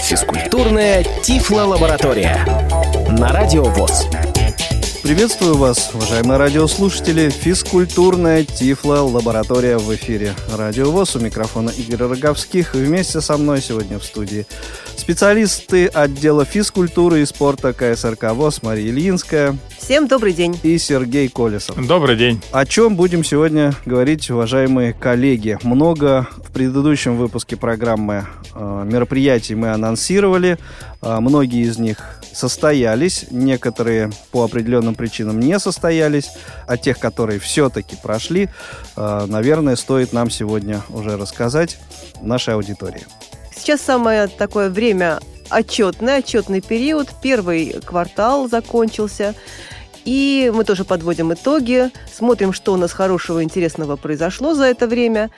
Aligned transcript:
Физкультурная 0.00 1.04
Тифло-лаборатория 1.22 2.46
на 3.18 3.28
Радио 3.30 3.64
ВОЗ. 3.64 4.06
Приветствую 5.02 5.58
вас, 5.58 5.90
уважаемые 5.92 6.38
радиослушатели. 6.38 7.28
Физкультурная 7.28 8.44
Тифло-лаборатория 8.44 9.76
в 9.76 9.94
эфире. 9.94 10.32
Радио 10.56 10.90
ВОЗ 10.90 11.16
у 11.16 11.20
микрофона 11.20 11.68
Игорь 11.68 12.08
Роговских. 12.08 12.72
Вместе 12.72 13.20
со 13.20 13.36
мной 13.36 13.60
сегодня 13.60 13.98
в 13.98 14.04
студии 14.04 14.46
специалисты 15.04 15.88
отдела 15.88 16.46
физкультуры 16.46 17.20
и 17.20 17.26
спорта 17.26 17.74
КСРК 17.74 18.32
ВОЗ 18.32 18.62
Мария 18.62 18.88
Ильинская. 18.88 19.54
Всем 19.76 20.08
добрый 20.08 20.32
день. 20.32 20.58
И 20.62 20.78
Сергей 20.78 21.28
Колесов. 21.28 21.76
Добрый 21.86 22.16
день. 22.16 22.40
О 22.52 22.64
чем 22.64 22.96
будем 22.96 23.22
сегодня 23.22 23.74
говорить, 23.84 24.30
уважаемые 24.30 24.94
коллеги? 24.94 25.58
Много 25.62 26.26
в 26.38 26.50
предыдущем 26.52 27.18
выпуске 27.18 27.54
программы 27.54 28.24
э, 28.54 28.84
мероприятий 28.90 29.54
мы 29.54 29.72
анонсировали. 29.72 30.56
Э, 31.02 31.18
многие 31.20 31.64
из 31.64 31.76
них 31.78 31.98
состоялись, 32.32 33.26
некоторые 33.30 34.10
по 34.32 34.42
определенным 34.42 34.94
причинам 34.94 35.38
не 35.38 35.58
состоялись, 35.58 36.30
а 36.66 36.78
тех, 36.78 36.98
которые 36.98 37.40
все-таки 37.40 37.94
прошли, 38.02 38.48
э, 38.96 39.26
наверное, 39.28 39.76
стоит 39.76 40.14
нам 40.14 40.30
сегодня 40.30 40.80
уже 40.88 41.18
рассказать 41.18 41.78
нашей 42.22 42.54
аудитории. 42.54 43.02
Сейчас 43.64 43.80
самое 43.80 44.26
такое 44.26 44.68
время 44.68 45.20
отчетный, 45.48 46.18
отчетный 46.18 46.60
период. 46.60 47.08
Первый 47.22 47.80
квартал 47.82 48.46
закончился. 48.46 49.34
И 50.04 50.52
мы 50.54 50.64
тоже 50.64 50.84
подводим 50.84 51.32
итоги, 51.32 51.90
смотрим, 52.12 52.52
что 52.52 52.74
у 52.74 52.76
нас 52.76 52.92
хорошего 52.92 53.38
и 53.38 53.42
интересного 53.42 53.96
произошло 53.96 54.52
за 54.52 54.64
это 54.64 54.86
время. 54.86 55.30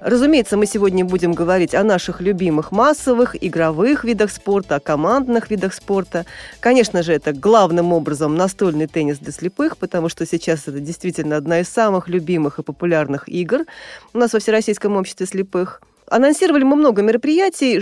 Разумеется, 0.00 0.56
мы 0.56 0.66
сегодня 0.66 1.04
будем 1.04 1.32
говорить 1.32 1.72
о 1.76 1.84
наших 1.84 2.20
любимых 2.20 2.72
массовых, 2.72 3.40
игровых 3.40 4.02
видах 4.02 4.32
спорта, 4.32 4.74
о 4.74 4.80
командных 4.80 5.48
видах 5.48 5.72
спорта. 5.72 6.26
Конечно 6.58 7.04
же, 7.04 7.12
это 7.12 7.32
главным 7.32 7.92
образом 7.92 8.34
настольный 8.34 8.88
теннис 8.88 9.18
для 9.18 9.30
слепых, 9.30 9.76
потому 9.76 10.08
что 10.08 10.26
сейчас 10.26 10.66
это 10.66 10.80
действительно 10.80 11.36
одна 11.36 11.60
из 11.60 11.68
самых 11.68 12.08
любимых 12.08 12.58
и 12.58 12.64
популярных 12.64 13.28
игр 13.28 13.60
у 14.12 14.18
нас 14.18 14.32
во 14.32 14.40
Всероссийском 14.40 14.96
обществе 14.96 15.26
слепых. 15.26 15.80
Анонсировали 16.10 16.64
мы 16.64 16.74
много 16.74 17.02
мероприятий, 17.02 17.80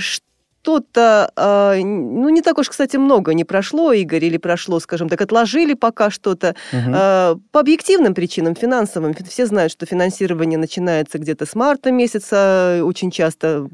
что-то, 0.69 1.33
э, 1.35 1.83
ну, 1.83 2.29
не 2.29 2.43
так 2.43 2.59
уж, 2.59 2.69
кстати, 2.69 2.99
много 2.99 3.33
не 3.33 3.45
прошло, 3.45 3.93
Игорь, 3.93 4.27
или 4.27 4.37
прошло, 4.37 4.81
скажем 4.81 5.09
так, 5.09 5.21
отложили 5.23 5.73
пока 5.73 6.11
что-то. 6.11 6.55
Угу. 6.73 6.95
Э, 6.95 7.37
по 7.53 7.61
объективным 7.61 8.15
причинам, 8.15 8.55
финансовым. 8.55 9.15
Все 9.27 9.47
знают, 9.47 9.73
что 9.73 9.87
финансирование 9.87 10.59
начинается 10.59 11.19
где-то 11.19 11.47
с 11.47 11.55
марта 11.55 11.91
месяца, 11.91 12.83
очень 12.85 13.11
часто 13.11 13.67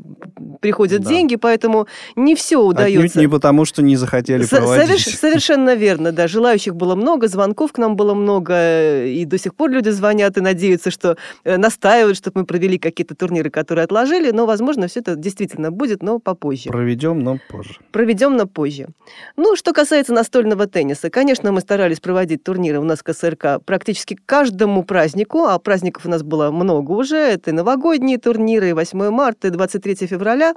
приходят 0.61 1.03
да. 1.03 1.09
деньги, 1.09 1.35
поэтому 1.37 1.89
не 2.15 2.37
все 2.37 2.59
удается. 2.59 3.01
Отнюдь 3.01 3.17
не 3.17 3.29
потому, 3.29 3.65
что 3.65 3.83
не 3.83 3.97
захотели 3.97 4.47
проводить. 4.47 4.87
Соверш, 4.87 5.05
совершенно 5.21 5.75
верно, 5.75 6.13
да. 6.13 6.29
Желающих 6.29 6.77
было 6.77 6.95
много, 6.95 7.27
звонков 7.27 7.73
к 7.73 7.79
нам 7.79 7.97
было 7.97 8.15
много, 8.15 9.05
и 9.05 9.25
до 9.25 9.37
сих 9.37 9.57
пор 9.57 9.71
люди 9.71 9.89
звонят 9.89 10.37
и 10.39 10.41
надеются, 10.41 10.93
что 10.93 11.17
э, 11.43 11.57
настаивают, 11.57 12.17
чтобы 12.17 12.41
мы 12.41 12.47
провели 12.47 12.79
какие-то 12.79 13.17
турниры, 13.17 13.51
которые 13.51 13.85
отложили, 13.85 14.31
но, 14.31 14.47
возможно, 14.47 14.87
все 14.87 15.01
это 15.01 15.17
действительно 15.17 15.73
будет, 15.73 16.03
но 16.03 16.21
попозже. 16.21 16.71
Проведем, 16.85 17.21
но 17.21 17.39
позже. 17.49 17.79
Проведем, 17.93 18.37
но 18.37 18.47
позже. 18.47 18.89
Ну, 19.37 19.57
что 19.57 19.73
касается 19.73 20.13
настольного 20.13 20.67
тенниса, 20.67 21.09
конечно, 21.09 21.51
мы 21.51 21.63
старались 21.63 21.99
проводить 21.99 22.45
турниры 22.45 22.79
у 22.79 22.85
нас 22.85 22.99
в 22.99 23.05
КСРК 23.05 23.65
практически 23.65 24.19
каждому 24.27 24.85
празднику, 24.85 25.45
а 25.45 25.59
праздников 25.59 26.05
у 26.05 26.11
нас 26.11 26.23
было 26.23 26.51
много 26.51 26.93
уже. 26.93 27.17
Это 27.17 27.53
и 27.53 27.53
новогодние 27.55 28.19
турниры, 28.19 28.69
и 28.69 28.73
8 28.75 29.09
марта, 29.09 29.49
и 29.49 29.51
23 29.51 30.07
февраля. 30.07 30.53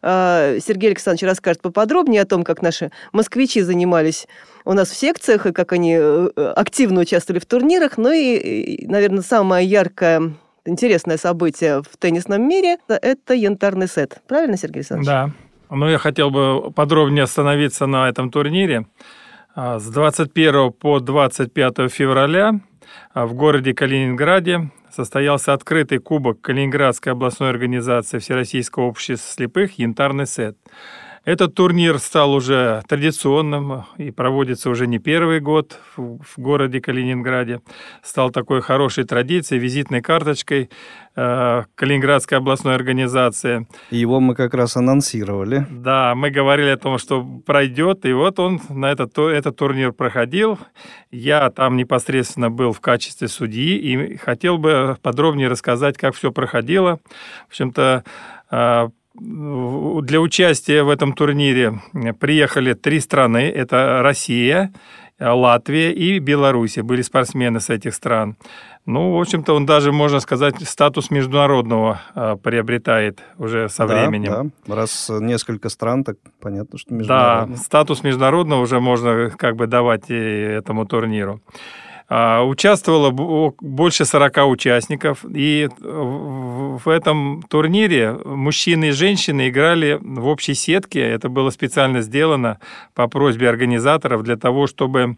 А, 0.00 0.56
Сергей 0.60 0.88
Александрович 0.88 1.24
расскажет 1.24 1.60
поподробнее 1.60 2.22
о 2.22 2.26
том, 2.26 2.42
как 2.42 2.62
наши 2.62 2.90
москвичи 3.12 3.60
занимались 3.60 4.26
у 4.64 4.72
нас 4.72 4.88
в 4.88 4.96
секциях, 4.96 5.44
и 5.44 5.52
как 5.52 5.74
они 5.74 5.94
э, 5.94 6.52
активно 6.56 7.02
участвовали 7.02 7.38
в 7.38 7.44
турнирах. 7.44 7.98
Ну 7.98 8.10
и, 8.10 8.86
наверное, 8.86 9.20
самое 9.20 9.68
яркое 9.68 10.32
интересное 10.64 11.18
событие 11.18 11.82
в 11.82 11.98
теннисном 11.98 12.48
мире– 12.48 12.78
это 12.88 13.34
янтарный 13.34 13.88
сет. 13.88 14.22
Правильно, 14.26 14.56
Сергей 14.56 14.78
Александрович? 14.78 15.06
Да. 15.06 15.30
Ну, 15.70 15.88
я 15.88 15.98
хотел 15.98 16.30
бы 16.30 16.70
подробнее 16.72 17.24
остановиться 17.24 17.86
на 17.86 18.08
этом 18.08 18.30
турнире. 18.30 18.86
А, 19.54 19.78
с 19.78 19.88
21 19.88 20.72
по 20.72 21.00
25 21.00 21.90
февраля 21.90 22.60
а, 23.12 23.26
в 23.26 23.34
городе 23.34 23.74
Калининграде 23.74 24.70
состоялся 24.90 25.52
открытый 25.52 25.98
кубок 25.98 26.40
Калининградской 26.40 27.12
областной 27.12 27.50
организации 27.50 28.18
Всероссийского 28.18 28.84
общества 28.84 29.32
слепых 29.32 29.78
«Янтарный 29.78 30.26
сет». 30.26 30.56
Этот 31.26 31.56
турнир 31.56 31.98
стал 31.98 32.32
уже 32.34 32.84
традиционным 32.86 33.82
и 33.98 34.12
проводится 34.12 34.70
уже 34.70 34.86
не 34.86 35.00
первый 35.00 35.40
год 35.40 35.76
в, 35.96 36.20
в 36.22 36.38
городе 36.38 36.80
Калининграде. 36.80 37.62
Стал 38.00 38.30
такой 38.30 38.62
хорошей 38.62 39.02
традицией, 39.02 39.60
визитной 39.60 40.02
карточкой 40.02 40.70
э, 41.16 41.64
Калининградской 41.74 42.38
областной 42.38 42.76
организации. 42.76 43.66
Его 43.90 44.20
мы 44.20 44.36
как 44.36 44.54
раз 44.54 44.76
анонсировали. 44.76 45.66
Да, 45.68 46.14
мы 46.14 46.30
говорили 46.30 46.68
о 46.68 46.76
том, 46.76 46.96
что 46.96 47.24
пройдет, 47.44 48.06
и 48.06 48.12
вот 48.12 48.38
он 48.38 48.60
на 48.68 48.92
этот, 48.92 49.18
этот 49.18 49.56
турнир 49.56 49.92
проходил. 49.92 50.60
Я 51.10 51.50
там 51.50 51.76
непосредственно 51.76 52.52
был 52.52 52.70
в 52.70 52.80
качестве 52.80 53.26
судьи 53.26 53.76
и 53.76 54.16
хотел 54.16 54.58
бы 54.58 54.96
подробнее 55.02 55.48
рассказать, 55.48 55.98
как 55.98 56.14
все 56.14 56.30
проходило. 56.30 57.00
В 57.46 57.48
общем-то, 57.48 58.04
э, 58.52 58.88
для 59.18 60.20
участия 60.20 60.82
в 60.82 60.88
этом 60.88 61.12
турнире 61.12 61.80
приехали 62.20 62.74
три 62.74 63.00
страны. 63.00 63.48
Это 63.48 64.02
Россия, 64.02 64.72
Латвия 65.18 65.92
и 65.92 66.18
Беларусь. 66.18 66.76
Были 66.78 67.02
спортсмены 67.02 67.60
с 67.60 67.70
этих 67.70 67.94
стран. 67.94 68.36
Ну, 68.84 69.16
в 69.16 69.20
общем-то, 69.20 69.52
он 69.52 69.66
даже, 69.66 69.90
можно 69.90 70.20
сказать, 70.20 70.62
статус 70.62 71.10
международного 71.10 72.00
а, 72.14 72.36
приобретает 72.36 73.20
уже 73.36 73.68
со 73.68 73.84
да, 73.84 73.94
временем. 73.94 74.52
Да, 74.64 74.76
раз 74.76 75.10
несколько 75.10 75.70
стран, 75.70 76.04
так 76.04 76.18
понятно, 76.40 76.78
что 76.78 76.94
международный. 76.94 77.56
Да, 77.56 77.62
статус 77.62 78.04
международного 78.04 78.60
уже 78.60 78.78
можно 78.78 79.30
как 79.30 79.56
бы 79.56 79.66
давать 79.66 80.08
этому 80.08 80.86
турниру. 80.86 81.40
А, 82.08 82.44
участвовало 82.44 83.10
больше 83.10 84.04
40 84.04 84.46
участников, 84.46 85.24
и 85.28 85.68
в 85.80 86.88
этом 86.88 87.42
турнире 87.48 88.12
мужчины 88.12 88.88
и 88.88 88.92
женщины 88.92 89.48
играли 89.48 89.98
в 90.00 90.26
общей 90.28 90.54
сетке. 90.54 91.00
Это 91.00 91.28
было 91.28 91.50
специально 91.50 92.02
сделано 92.02 92.60
по 92.94 93.08
просьбе 93.08 93.48
организаторов 93.48 94.22
для 94.22 94.36
того, 94.36 94.68
чтобы 94.68 95.16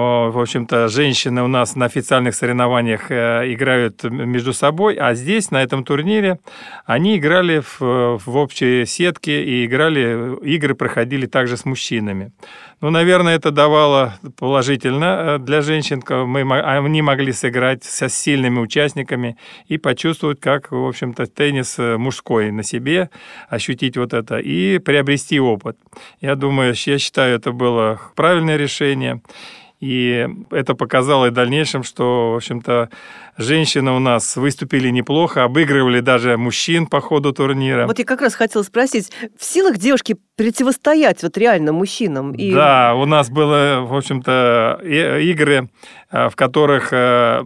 в 0.00 0.40
общем-то, 0.40 0.88
женщины 0.88 1.42
у 1.42 1.48
нас 1.48 1.76
на 1.76 1.84
официальных 1.84 2.34
соревнованиях 2.34 3.10
э, 3.10 3.52
играют 3.52 4.02
между 4.04 4.54
собой, 4.54 4.94
а 4.94 5.12
здесь, 5.14 5.50
на 5.50 5.62
этом 5.62 5.84
турнире, 5.84 6.38
они 6.86 7.18
играли 7.18 7.60
в, 7.60 8.18
в 8.18 8.36
общей 8.36 8.86
сетке 8.86 9.44
и 9.44 9.66
играли, 9.66 10.38
игры 10.44 10.74
проходили 10.74 11.26
также 11.26 11.58
с 11.58 11.66
мужчинами. 11.66 12.32
Ну, 12.80 12.90
наверное, 12.90 13.36
это 13.36 13.50
давало 13.50 14.14
положительно 14.38 15.04
э, 15.04 15.38
для 15.38 15.60
женщин. 15.60 16.02
Мы, 16.08 16.40
они 16.60 17.02
могли 17.02 17.32
сыграть 17.32 17.84
со 17.84 18.08
сильными 18.08 18.60
участниками 18.60 19.36
и 19.68 19.76
почувствовать, 19.76 20.40
как, 20.40 20.72
в 20.72 20.86
общем-то, 20.86 21.26
теннис 21.26 21.78
э, 21.78 21.98
мужской 21.98 22.50
на 22.50 22.62
себе, 22.62 23.10
ощутить 23.50 23.98
вот 23.98 24.14
это 24.14 24.38
и 24.38 24.78
приобрести 24.78 25.38
опыт. 25.38 25.76
Я 26.22 26.34
думаю, 26.34 26.74
я 26.86 26.98
считаю, 26.98 27.36
это 27.36 27.52
было 27.52 28.00
правильное 28.16 28.56
решение. 28.56 29.20
И 29.82 30.28
это 30.52 30.74
показало 30.74 31.26
и 31.26 31.30
в 31.30 31.32
дальнейшем, 31.32 31.82
что, 31.82 32.34
в 32.34 32.36
общем-то, 32.36 32.88
женщины 33.36 33.90
у 33.90 33.98
нас 33.98 34.36
выступили 34.36 34.90
неплохо, 34.90 35.42
обыгрывали 35.42 35.98
даже 35.98 36.36
мужчин 36.36 36.86
по 36.86 37.00
ходу 37.00 37.32
турнира. 37.32 37.88
Вот 37.88 37.98
я 37.98 38.04
как 38.04 38.20
раз 38.20 38.36
хотела 38.36 38.62
спросить, 38.62 39.10
в 39.36 39.44
силах 39.44 39.78
девушки 39.78 40.14
противостоять 40.36 41.24
вот 41.24 41.36
реально 41.36 41.72
мужчинам? 41.72 42.30
И... 42.30 42.54
Да, 42.54 42.94
у 42.94 43.06
нас 43.06 43.28
было, 43.28 43.80
в 43.80 43.92
общем-то, 43.96 44.80
игры, 44.84 45.68
в 46.12 46.36
которых 46.36 46.88
э, 46.92 47.42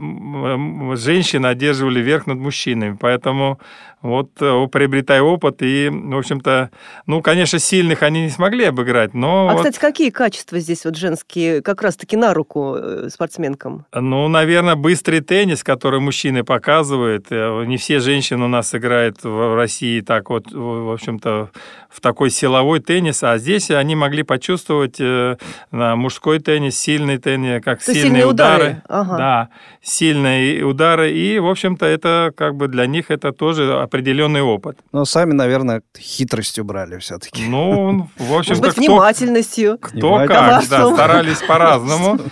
женщины 0.97 1.47
одерживали 1.47 2.01
верх 2.01 2.27
над 2.27 2.39
мужчинами, 2.39 2.97
поэтому 3.01 3.61
вот 4.03 4.31
э, 4.41 4.67
приобретай 4.71 5.21
опыт, 5.21 5.63
и, 5.63 5.89
в 5.89 6.19
общем-то, 6.19 6.71
ну, 7.07 7.23
конечно, 7.23 7.59
сильных 7.59 8.03
они 8.03 8.23
не 8.25 8.31
смогли 8.31 8.65
обыграть, 8.65 9.15
но... 9.15 9.49
А, 9.49 9.53
вот... 9.53 9.59
кстати, 9.59 9.79
какие 9.79 10.11
качества 10.11 10.59
здесь 10.59 10.85
вот 10.85 10.97
женские 10.97 11.63
как 11.63 11.83
раз-таки 11.83 12.17
на 12.17 12.35
руку 12.35 12.77
спортсменкам? 13.09 13.87
Ну, 13.95 14.29
наверное, 14.29 14.75
быстрый 14.75 15.21
теннис, 15.21 15.63
который 15.63 16.01
мужчины 16.01 16.45
показывают. 16.45 17.31
Не 17.31 17.77
все 17.77 18.01
женщины 18.01 18.45
у 18.45 18.49
нас 18.49 18.75
играют 18.75 19.23
в 19.23 19.57
России 19.57 20.01
так 20.01 20.29
вот, 20.31 20.53
в 20.53 20.93
общем-то, 20.93 21.51
в 21.97 22.01
такой 22.03 22.29
силовой 22.29 22.81
теннис, 22.81 23.23
а 23.23 23.39
здесь 23.39 23.71
они 23.71 23.97
могли 23.97 24.23
почувствовать 24.23 24.97
э, 25.01 25.37
мужской 25.73 26.41
теннис, 26.41 26.79
сильный 26.79 27.17
теннис, 27.17 27.65
как 27.65 27.83
То 27.83 27.95
сильные 27.95 28.27
удары, 28.27 28.65
удары. 28.65 28.83
Ага. 28.87 29.17
Да, 29.17 29.49
сильные 29.83 30.63
удары. 30.63 31.13
И, 31.13 31.39
в 31.39 31.49
общем-то, 31.49 31.87
это 31.87 32.33
как 32.37 32.55
бы 32.55 32.69
для 32.69 32.87
них 32.87 33.11
это 33.11 33.33
тоже 33.33 33.81
определенный 33.81 34.43
опыт. 34.43 34.77
Но 34.93 35.07
сами, 35.07 35.33
наверное, 35.33 35.81
хитростью 35.99 36.65
брали 36.65 36.99
все-таки. 36.99 37.47
Ну, 37.49 38.11
в 38.19 38.29
Может 38.29 38.51
общем-то, 38.51 38.63
быть, 38.63 38.73
кто, 38.73 38.81
внимательностью. 38.83 39.79
кто 39.81 40.17
как, 40.27 40.69
да, 40.69 40.93
старались 40.93 41.39
по-разному. 41.49 42.21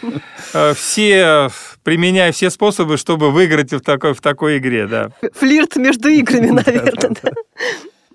Э, 0.57 0.73
Все, 0.75 1.49
применяя 1.83 2.31
все 2.31 2.49
способы, 2.49 2.97
чтобы 2.97 3.33
выиграть 3.33 3.73
в 3.73 3.81
такой, 3.81 4.15
в 4.15 4.21
такой 4.21 4.59
игре, 4.59 4.87
да. 4.87 5.09
Флирт 5.35 5.75
между 5.77 6.09
играми, 6.11 6.51
наверное. 6.65 7.17
да. 7.23 7.31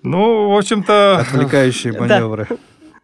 Ну, 0.02 0.50
в 0.50 0.56
общем-то, 0.56 1.18
Отвлекающие 1.18 1.92
Да. 1.92 2.46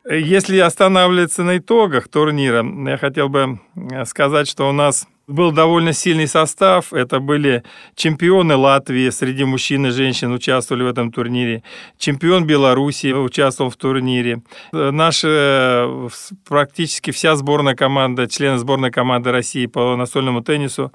Если 0.09 0.59
останавливаться 0.59 1.43
на 1.43 1.59
итогах 1.59 2.07
турнира, 2.07 2.65
я 2.89 2.97
хотел 2.97 3.29
бы 3.29 3.59
э, 3.75 4.05
сказать, 4.05 4.47
что 4.49 4.69
у 4.69 4.73
нас 4.73 5.09
был 5.27 5.51
довольно 5.51 5.93
сильный 5.93 6.29
состав. 6.29 6.93
Это 6.93 7.19
были 7.19 7.65
чемпионы 7.97 8.55
Латвии, 8.55 9.11
среди 9.11 9.43
мужчин 9.43 9.87
и 9.87 9.91
женщин 9.91 10.33
участвовали 10.33 10.85
в 10.85 10.87
этом 10.87 11.11
турнире. 11.11 11.65
Чемпион 11.99 12.47
Беларуси 12.47 13.13
участвовал 13.13 13.71
в 13.71 13.77
турнире. 13.77 14.43
Наша 14.71 15.29
э, 15.29 16.09
практически 16.49 17.11
вся 17.11 17.35
сборная 17.35 17.75
команда, 17.75 18.29
члены 18.29 18.59
сборной 18.59 18.93
команды 18.93 19.33
России 19.33 19.67
по 19.67 19.97
настольному 19.97 20.41
теннису 20.41 20.93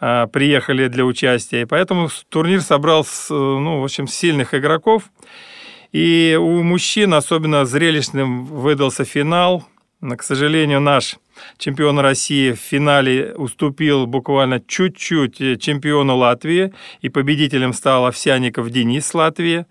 э, 0.00 0.28
приехали 0.32 0.88
для 0.88 1.04
участия. 1.04 1.60
И 1.60 1.66
поэтому 1.66 2.08
турнир 2.30 2.62
собрал, 2.62 3.06
ну, 3.28 3.80
в 3.80 3.84
общем, 3.84 4.08
сильных 4.08 4.54
игроков. 4.54 5.02
И 5.92 6.38
у 6.40 6.62
мужчин 6.62 7.14
особенно 7.14 7.64
зрелищным 7.64 8.44
выдался 8.44 9.04
финал. 9.04 9.64
К 10.00 10.22
сожалению, 10.22 10.80
наш 10.80 11.16
чемпион 11.58 11.98
России 11.98 12.52
в 12.52 12.58
финале 12.58 13.34
уступил 13.34 14.06
буквально 14.06 14.60
чуть-чуть 14.60 15.40
э, 15.40 15.56
чемпиону 15.56 16.16
Латвии, 16.16 16.72
и 17.00 17.08
победителем 17.08 17.72
стал 17.72 18.06
Овсяников 18.06 18.70
Денис 18.70 19.12
Латвии, 19.14 19.66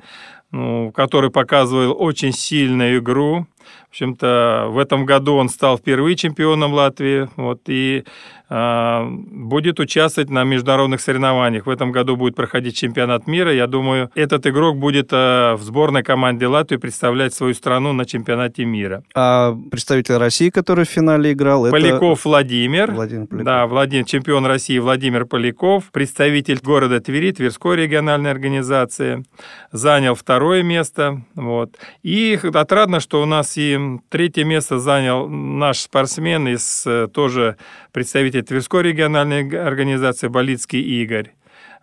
ну, 0.52 0.92
который 0.92 1.30
показывал 1.30 1.96
очень 1.98 2.32
сильную 2.32 3.00
игру. 3.00 3.48
В 3.88 3.90
общем-то, 3.92 4.68
в 4.70 4.78
этом 4.78 5.06
году 5.06 5.36
он 5.36 5.50
стал 5.50 5.78
впервые 5.78 6.16
чемпионом 6.16 6.74
Латвии, 6.74 7.30
вот, 7.36 7.62
и 7.68 8.04
будет 8.48 9.80
участвовать 9.80 10.30
на 10.30 10.44
международных 10.44 11.02
соревнованиях. 11.02 11.66
В 11.66 11.70
этом 11.70 11.92
году 11.92 12.16
будет 12.16 12.36
проходить 12.36 12.76
чемпионат 12.76 13.28
мира. 13.28 13.54
Я 13.54 13.68
думаю, 13.68 14.12
этот 14.14 14.46
игрок 14.46 14.78
будет 14.78 15.10
а, 15.12 15.56
в 15.56 15.64
сборной 15.64 16.04
команде 16.04 16.48
Латвии 16.48 16.78
представлять 16.78 17.34
свою 17.34 17.54
страну 17.56 17.94
на 17.94 18.06
чемпионате 18.06 18.66
мира. 18.66 19.04
А 19.16 19.56
представитель 19.72 20.18
России, 20.18 20.50
который 20.50 20.86
в 20.86 20.90
финале 20.90 21.32
играл, 21.32 21.66
это... 21.66 21.72
Поляков 21.72 22.26
Владимир. 22.26 22.92
Владимир 22.92 23.28
Поляков. 23.28 23.46
Да, 23.46 23.66
Владимир, 23.66 24.06
чемпион 24.06 24.46
России 24.46 24.78
Владимир 24.78 25.26
Поляков, 25.26 25.86
представитель 25.92 26.60
города 26.62 27.00
Твери, 27.00 27.32
Тверской 27.32 27.78
региональной 27.78 28.30
организации, 28.30 29.26
занял 29.72 30.14
второе 30.14 30.62
место. 30.62 31.24
Вот. 31.34 31.78
И 32.04 32.40
отрадно, 32.54 33.00
что 33.00 33.22
у 33.22 33.26
нас 33.26 33.58
и 33.58 33.80
третье 34.10 34.44
место 34.44 34.80
занял 34.80 35.28
наш 35.28 35.80
спортсмен 35.80 36.48
из 36.48 36.84
э, 36.86 37.08
тоже 37.12 37.58
представитель 37.96 38.44
Тверской 38.44 38.84
региональной 38.84 39.48
организации 39.58 40.28
Болицкий 40.28 40.82
Игорь. 40.82 41.32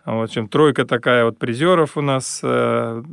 В 0.05 0.21
общем, 0.21 0.47
тройка 0.47 0.85
такая 0.85 1.25
вот 1.25 1.39
призеров 1.39 1.97
у 1.97 2.01
нас, 2.01 2.39
э, 2.43 3.03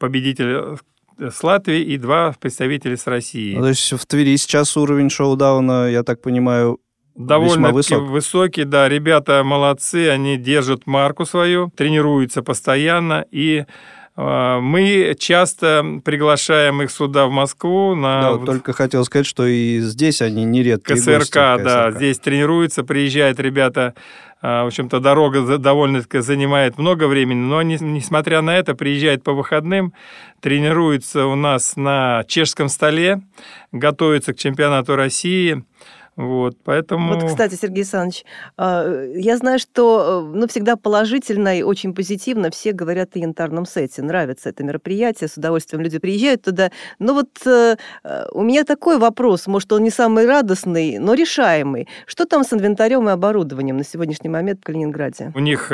победитель 0.00 0.76
с 1.16 1.44
Латвии 1.44 1.80
и 1.80 1.96
два 1.96 2.34
представителя 2.40 2.96
с 2.96 3.06
России. 3.06 3.54
Ну, 3.54 3.60
то 3.60 3.68
есть 3.68 3.92
в 3.92 4.04
Твери 4.04 4.36
сейчас 4.36 4.76
уровень 4.76 5.10
шоу-дауна, 5.10 5.88
я 5.92 6.02
так 6.02 6.22
понимаю, 6.22 6.80
Довольно 7.14 7.70
высок. 7.70 8.02
высокий, 8.02 8.64
да. 8.64 8.88
Ребята 8.88 9.44
молодцы, 9.44 10.08
они 10.08 10.36
держат 10.36 10.88
марку 10.88 11.24
свою, 11.26 11.70
тренируются 11.76 12.42
постоянно. 12.42 13.24
И 13.30 13.58
э, 13.58 13.64
мы 14.16 15.16
часто 15.18 16.00
приглашаем 16.04 16.82
их 16.82 16.90
сюда, 16.90 17.26
в 17.26 17.30
Москву, 17.30 17.96
на 17.96 18.22
да, 18.22 18.32
вот 18.32 18.46
только 18.46 18.72
хотел 18.72 19.04
сказать, 19.04 19.26
что 19.26 19.44
и 19.44 19.80
здесь 19.80 20.22
они 20.22 20.44
нередко 20.44 20.94
КСРК, 20.94 21.34
да. 21.62 21.90
Здесь 21.90 22.18
тренируются, 22.20 22.84
приезжают 22.84 23.40
ребята. 23.40 23.94
э, 24.40 24.62
В 24.62 24.66
общем-то, 24.66 25.00
дорога 25.00 25.58
довольно-таки 25.58 26.20
занимает 26.20 26.78
много 26.78 27.08
времени, 27.08 27.40
но 27.40 27.58
они, 27.58 27.76
несмотря 27.80 28.40
на 28.40 28.56
это, 28.56 28.76
приезжают 28.76 29.24
по 29.24 29.32
выходным, 29.32 29.92
тренируются 30.40 31.26
у 31.26 31.34
нас 31.34 31.74
на 31.74 32.22
чешском 32.28 32.68
столе, 32.68 33.20
готовятся 33.72 34.32
к 34.32 34.36
чемпионату 34.36 34.94
России. 34.94 35.64
Вот, 36.16 36.56
поэтому... 36.62 37.14
Вот, 37.14 37.24
кстати, 37.24 37.54
Сергей 37.54 37.78
Александрович, 37.78 38.24
а, 38.56 39.04
я 39.14 39.36
знаю, 39.36 39.58
что 39.58 40.22
э, 40.32 40.36
ну, 40.36 40.46
всегда 40.46 40.76
положительно 40.76 41.58
и 41.58 41.62
очень 41.62 41.92
позитивно 41.92 42.50
все 42.50 42.72
говорят 42.72 43.16
о 43.16 43.18
янтарном 43.18 43.66
сете. 43.66 44.02
Нравится 44.02 44.50
это 44.50 44.62
мероприятие, 44.62 45.28
с 45.28 45.36
удовольствием 45.36 45.82
люди 45.82 45.98
приезжают 45.98 46.42
туда. 46.42 46.70
Но 47.00 47.14
вот 47.14 47.30
э, 47.46 47.76
э, 48.04 48.26
у 48.30 48.42
меня 48.42 48.62
такой 48.64 48.98
вопрос, 48.98 49.48
может, 49.48 49.72
он 49.72 49.82
не 49.82 49.90
самый 49.90 50.26
радостный, 50.26 50.98
но 50.98 51.14
решаемый. 51.14 51.88
Что 52.06 52.26
там 52.26 52.44
с 52.44 52.52
инвентарем 52.52 53.08
и 53.08 53.12
оборудованием 53.12 53.76
на 53.76 53.84
сегодняшний 53.84 54.30
момент 54.30 54.60
в 54.60 54.64
Калининграде? 54.64 55.32
У 55.34 55.40
них 55.40 55.66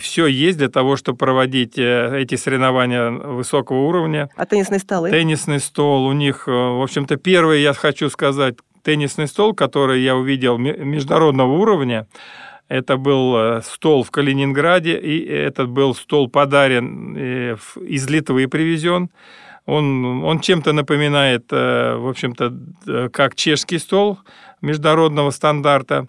все 0.00 0.26
есть 0.26 0.58
для 0.58 0.68
того, 0.68 0.96
чтобы 0.96 1.16
проводить 1.16 1.78
эти 1.78 2.34
соревнования 2.34 3.10
высокого 3.10 3.86
уровня. 3.86 4.28
А 4.36 4.44
теннисные 4.44 4.80
столы? 4.80 5.10
Теннисный 5.10 5.60
стол 5.60 6.06
у 6.06 6.12
них, 6.12 6.46
в 6.46 6.82
общем-то, 6.82 7.16
первый, 7.16 7.62
я 7.62 7.72
хочу 7.72 8.10
сказать, 8.10 8.56
теннисный 8.86 9.26
стол, 9.26 9.52
который 9.52 10.00
я 10.00 10.14
увидел 10.14 10.58
ме- 10.58 10.76
международного 10.76 11.52
уровня. 11.52 12.06
Это 12.68 12.96
был 12.96 13.36
э, 13.36 13.62
стол 13.62 14.04
в 14.04 14.10
Калининграде, 14.10 14.96
и 14.96 15.24
этот 15.24 15.68
был 15.68 15.94
стол 15.94 16.28
подарен 16.28 17.16
э, 17.16 17.56
из 17.80 18.08
Литвы 18.08 18.46
привезен. 18.46 19.10
Он, 19.66 20.24
он 20.24 20.38
чем-то 20.38 20.72
напоминает, 20.72 21.46
э, 21.50 21.96
в 21.96 22.08
общем-то, 22.08 23.10
как 23.10 23.34
чешский 23.34 23.78
стол 23.78 24.18
международного 24.66 25.30
стандарта. 25.30 26.06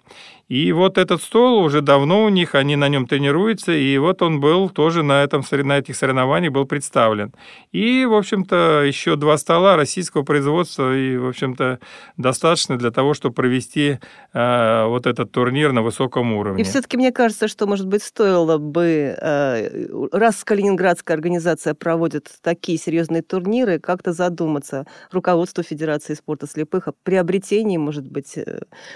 И 0.48 0.72
вот 0.72 0.96
этот 0.96 1.22
стол 1.22 1.62
уже 1.62 1.82
давно 1.82 2.24
у 2.24 2.30
них, 2.30 2.54
они 2.54 2.74
на 2.74 2.88
нем 2.88 3.06
тренируются, 3.06 3.72
и 3.72 3.98
вот 3.98 4.22
он 4.22 4.40
был 4.40 4.70
тоже 4.70 5.02
на, 5.02 5.22
этом, 5.22 5.44
на 5.50 5.78
этих 5.78 5.94
соревнованиях 5.94 6.54
был 6.54 6.64
представлен. 6.64 7.34
И, 7.70 8.06
в 8.06 8.14
общем-то, 8.14 8.82
еще 8.86 9.16
два 9.16 9.36
стола 9.36 9.76
российского 9.76 10.22
производства, 10.22 10.96
и, 10.96 11.18
в 11.18 11.28
общем-то, 11.28 11.80
достаточно 12.16 12.78
для 12.78 12.90
того, 12.90 13.12
чтобы 13.12 13.34
провести 13.34 13.98
э, 14.32 14.84
вот 14.86 15.06
этот 15.06 15.30
турнир 15.32 15.72
на 15.72 15.82
высоком 15.82 16.32
уровне. 16.32 16.62
И 16.62 16.64
все-таки 16.64 16.96
мне 16.96 17.12
кажется, 17.12 17.46
что, 17.46 17.66
может 17.66 17.86
быть, 17.86 18.02
стоило 18.02 18.56
бы, 18.56 19.14
э, 19.20 19.86
раз 20.12 20.44
Калининградская 20.44 21.14
организация 21.14 21.74
проводит 21.74 22.30
такие 22.40 22.78
серьезные 22.78 23.20
турниры, 23.20 23.78
как-то 23.78 24.14
задуматься 24.14 24.86
руководству 25.12 25.62
Федерации 25.62 26.14
спорта 26.14 26.46
слепых 26.46 26.88
о 26.88 26.92
приобретении, 27.02 27.76
может 27.76 28.10
быть, 28.10 28.38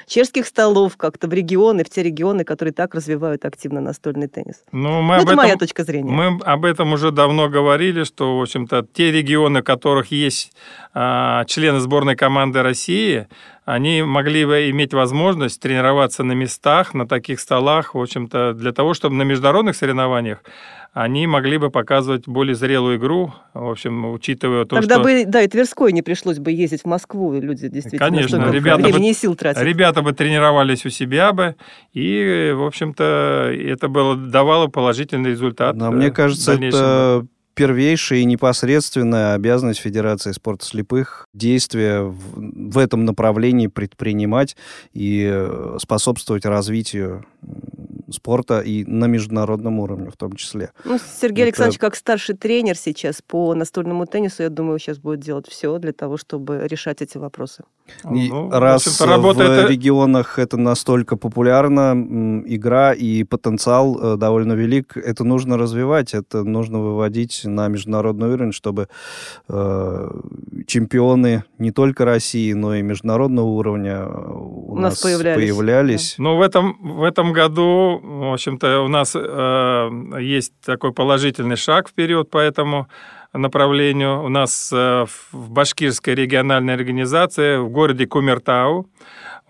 чешских 0.06 0.46
столов 0.46 0.96
как-то 0.96 1.28
в 1.28 1.32
регионы, 1.32 1.84
в 1.84 1.90
те 1.90 2.02
регионы, 2.02 2.44
которые 2.44 2.72
так 2.72 2.94
развивают 2.94 3.44
активно 3.44 3.80
настольный 3.80 4.28
теннис. 4.28 4.62
Ну, 4.72 5.00
мы 5.02 5.14
Ну, 5.16 5.22
об 5.22 5.22
это 5.22 5.32
этом... 5.32 5.36
моя 5.36 5.56
точка 5.56 5.84
зрения. 5.84 6.10
Мы 6.10 6.38
об 6.44 6.64
этом 6.64 6.92
уже 6.92 7.10
давно 7.10 7.48
говорили, 7.48 8.04
что, 8.04 8.38
в 8.38 8.42
общем-то, 8.42 8.86
те 8.92 9.10
регионы, 9.10 9.60
в 9.60 9.64
которых 9.64 10.10
есть 10.12 10.52
а, 10.94 11.44
члены 11.44 11.80
сборной 11.80 12.16
команды 12.16 12.62
России, 12.62 13.26
они 13.64 14.02
могли 14.02 14.44
бы 14.44 14.70
иметь 14.70 14.92
возможность 14.92 15.60
тренироваться 15.60 16.24
на 16.24 16.32
местах, 16.32 16.94
на 16.94 17.06
таких 17.06 17.38
столах, 17.38 17.94
в 17.94 18.00
общем-то, 18.00 18.54
для 18.54 18.72
того, 18.72 18.92
чтобы 18.92 19.14
на 19.14 19.22
международных 19.22 19.76
соревнованиях 19.76 20.42
они 20.92 21.26
могли 21.26 21.56
бы 21.56 21.70
показывать 21.70 22.28
более 22.28 22.54
зрелую 22.54 22.98
игру, 22.98 23.32
в 23.54 23.70
общем, 23.70 24.12
учитывая 24.12 24.66
то, 24.66 24.76
Тогда 24.76 24.96
что... 24.96 25.04
бы, 25.04 25.24
да, 25.26 25.40
и 25.42 25.48
Тверской 25.48 25.90
не 25.92 26.02
пришлось 26.02 26.38
бы 26.38 26.52
ездить 26.52 26.82
в 26.82 26.86
Москву, 26.86 27.32
и 27.32 27.40
люди 27.40 27.68
действительно 27.68 28.10
Конечно, 28.10 28.50
ребята 28.50 28.82
бы- 28.82 28.88
времени 28.88 29.10
и 29.10 29.14
сил 29.14 29.34
тратят. 29.34 29.62
Ребята 29.62 30.02
бы 30.02 30.12
тренировались 30.12 30.84
у 30.84 30.90
себя 30.90 31.32
бы, 31.32 31.56
и, 31.94 32.52
в 32.54 32.62
общем-то, 32.64 33.50
это 33.54 33.88
было, 33.88 34.16
давало 34.16 34.66
положительный 34.66 35.30
результат. 35.30 35.74
Но 35.76 35.88
э, 35.88 35.96
мне 35.96 36.10
в 36.10 36.12
кажется, 36.12 36.52
это 36.52 37.26
первейшая 37.54 38.20
и 38.20 38.24
непосредственная 38.24 39.34
обязанность 39.34 39.80
Федерации 39.80 40.32
спорта 40.32 40.64
слепых 40.64 41.26
действия 41.32 42.00
в, 42.00 42.18
в 42.36 42.78
этом 42.78 43.04
направлении 43.04 43.66
предпринимать 43.66 44.56
и 44.92 45.28
э, 45.30 45.78
способствовать 45.80 46.44
развитию 46.44 47.24
спорта 48.12 48.60
и 48.60 48.84
на 48.84 49.06
международном 49.06 49.80
уровне 49.80 50.10
в 50.10 50.16
том 50.16 50.34
числе. 50.36 50.70
Ну, 50.84 50.98
Сергей 51.20 51.42
Это- 51.42 51.48
Александрович, 51.48 51.78
как 51.78 51.96
старший 51.96 52.36
тренер 52.36 52.76
сейчас 52.76 53.22
по 53.22 53.54
настольному 53.54 54.06
теннису, 54.06 54.42
я 54.42 54.48
думаю, 54.50 54.78
сейчас 54.78 54.98
будет 54.98 55.20
делать 55.20 55.48
все 55.48 55.78
для 55.78 55.92
того, 55.92 56.16
чтобы 56.16 56.66
решать 56.68 57.02
эти 57.02 57.18
вопросы. 57.18 57.64
И 58.14 58.28
Ну, 58.30 58.46
в 58.48 58.58
раз 58.58 58.86
общем-то, 58.86 59.04
в 59.06 59.10
работает- 59.10 59.70
регионах 59.70 60.38
это 60.38 60.56
настолько 60.56 61.16
популярно, 61.16 61.90
м, 61.92 62.44
игра 62.46 62.92
и 62.92 63.24
потенциал 63.24 63.98
э, 64.14 64.16
довольно 64.16 64.52
велик, 64.52 64.96
это 64.96 65.24
нужно 65.24 65.58
развивать, 65.58 66.14
это 66.14 66.44
нужно 66.44 66.78
выводить 66.78 67.42
на 67.44 67.68
международный 67.68 68.32
уровень, 68.32 68.52
чтобы 68.52 68.86
э, 69.48 70.10
чемпионы 70.66 71.44
не 71.58 71.70
только 71.72 72.04
России, 72.04 72.52
но 72.52 72.74
и 72.74 72.82
международного 72.82 73.46
уровня 73.46 74.04
э, 74.06 74.32
у, 74.32 74.72
У 74.74 74.78
нас 74.78 75.00
появлялись, 75.00 75.36
появлялись. 75.50 76.14
Ну, 76.18 76.36
в 76.36 76.40
этом, 76.40 76.78
в 76.82 77.02
этом 77.02 77.32
году, 77.32 78.00
в 78.02 78.32
общем-то, 78.32 78.80
у 78.80 78.88
нас 78.88 79.14
э, 79.14 79.90
есть 80.20 80.52
такой 80.64 80.92
положительный 80.92 81.56
шаг 81.56 81.88
вперед 81.88 82.30
по 82.30 82.38
этому 82.38 82.88
направлению. 83.32 84.22
У 84.24 84.28
нас 84.28 84.70
э, 84.72 85.06
в 85.30 85.50
Башкирской 85.50 86.14
региональной 86.14 86.74
организации 86.74 87.56
в 87.58 87.68
городе 87.68 88.06
Кумертау 88.06 88.88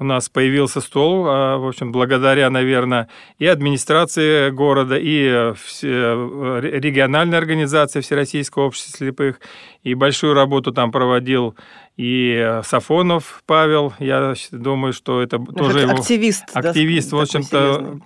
у 0.02 0.04
нас 0.04 0.28
появился 0.28 0.80
стол, 0.80 1.26
э, 1.26 1.56
в 1.56 1.66
общем, 1.68 1.92
благодаря, 1.92 2.50
наверное, 2.50 3.08
и 3.38 3.46
администрации 3.46 4.50
города, 4.50 4.98
и 4.98 5.24
э, 5.24 5.54
э, 5.82 6.58
ре- 6.60 6.80
региональной 6.80 7.38
организации 7.38 8.00
Всероссийского 8.00 8.64
общества 8.64 8.98
слепых. 8.98 9.40
И 9.82 9.94
большую 9.94 10.34
работу 10.34 10.72
там 10.72 10.90
проводил 10.92 11.54
и 11.96 12.34
э, 12.36 12.62
Сафонов 12.64 13.42
Павел. 13.46 13.94
Я 13.98 14.34
думаю, 14.50 14.92
что 14.92 15.22
это 15.22 15.38
Наш 15.38 15.54
тоже 15.54 15.80
его 15.80 15.92
активист. 15.92 16.44
да, 16.52 16.60
активист, 16.70 17.08
в 17.08 17.10
такой 17.10 17.22
общем-то, 17.24 18.00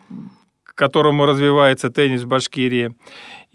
к 0.65 0.75
которому 0.75 1.25
развивается 1.27 1.91
теннис 1.91 2.23
в 2.23 2.27
Башкирии. 2.29 2.95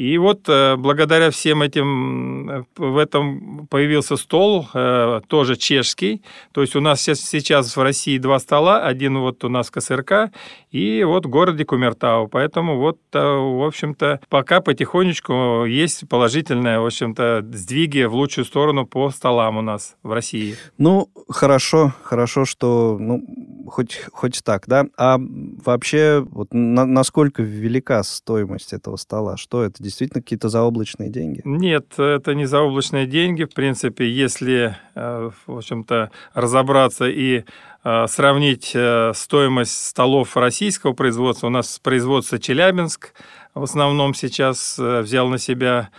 И 0.01 0.17
вот 0.17 0.49
э, 0.49 0.77
благодаря 0.77 1.29
всем 1.29 1.61
этим 1.61 2.49
э, 2.49 2.63
в 2.75 2.97
этом 2.97 3.67
появился 3.67 4.17
стол, 4.17 4.67
э, 4.73 5.21
тоже 5.27 5.55
чешский. 5.55 6.23
То 6.53 6.61
есть 6.61 6.75
у 6.75 6.81
нас 6.81 7.01
сейчас, 7.01 7.19
сейчас 7.19 7.77
в 7.77 7.81
России 7.83 8.17
два 8.17 8.39
стола, 8.39 8.83
один 8.83 9.19
вот 9.19 9.43
у 9.43 9.49
нас 9.49 9.67
в 9.67 9.71
КСРК 9.71 10.31
и 10.71 11.03
вот 11.03 11.27
в 11.27 11.29
городе 11.29 11.65
Кумертау. 11.65 12.27
Поэтому 12.27 12.79
вот, 12.79 12.97
в 13.13 13.67
общем-то, 13.67 14.21
пока 14.27 14.59
потихонечку 14.61 15.65
есть 15.65 16.09
положительные, 16.09 16.79
в 16.79 16.85
общем-то, 16.87 17.45
сдвиги 17.53 18.01
в 18.05 18.15
лучшую 18.15 18.45
сторону 18.45 18.87
по 18.87 19.11
столам 19.11 19.57
у 19.57 19.61
нас 19.61 19.97
в 20.01 20.11
России. 20.13 20.55
Ну, 20.79 21.09
хорошо, 21.29 21.93
хорошо, 22.01 22.45
что, 22.45 22.97
ну, 22.99 23.23
хоть, 23.67 24.01
хоть 24.11 24.41
так, 24.43 24.63
да. 24.67 24.85
А 24.97 25.19
вообще, 25.63 26.25
вот 26.31 26.53
на- 26.53 26.85
насколько 26.85 27.43
велика 27.43 28.01
стоимость 28.03 28.73
этого 28.73 28.95
стола? 28.95 29.37
Что 29.37 29.61
это, 29.63 29.83
действительно 29.91 30.21
какие-то 30.21 30.49
заоблачные 30.49 31.09
деньги? 31.09 31.41
Нет, 31.43 31.99
это 31.99 32.33
не 32.33 32.45
заоблачные 32.45 33.05
деньги. 33.05 33.43
В 33.43 33.53
принципе, 33.53 34.09
если, 34.09 34.75
э, 34.95 35.29
в 35.45 35.57
общем-то, 35.57 36.11
разобраться 36.33 37.07
и 37.07 37.43
э, 37.83 38.07
сравнить 38.07 38.71
э, 38.73 39.11
стоимость 39.13 39.85
столов 39.85 40.35
российского 40.37 40.93
производства, 40.93 41.47
у 41.47 41.49
нас 41.51 41.79
производство 41.79 42.39
Челябинск 42.39 43.13
в 43.53 43.63
основном 43.63 44.13
сейчас 44.13 44.79
взял 44.79 45.27
на 45.27 45.37
себя. 45.37 45.89